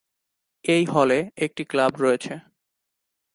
[0.65, 2.33] এই হলে একটি ক্লাব রয়েছে।